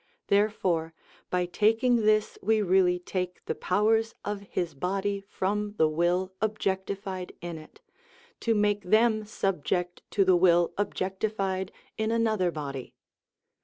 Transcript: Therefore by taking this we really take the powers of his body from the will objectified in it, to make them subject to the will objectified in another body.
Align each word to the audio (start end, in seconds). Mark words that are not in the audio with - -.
Therefore 0.29 0.95
by 1.29 1.45
taking 1.45 1.97
this 1.97 2.39
we 2.41 2.59
really 2.63 2.97
take 2.97 3.45
the 3.45 3.53
powers 3.53 4.15
of 4.25 4.41
his 4.41 4.73
body 4.73 5.23
from 5.29 5.73
the 5.77 5.87
will 5.87 6.33
objectified 6.41 7.33
in 7.39 7.59
it, 7.59 7.81
to 8.39 8.55
make 8.55 8.81
them 8.81 9.25
subject 9.25 10.01
to 10.09 10.25
the 10.25 10.35
will 10.35 10.73
objectified 10.75 11.71
in 11.99 12.09
another 12.09 12.49
body. 12.49 12.95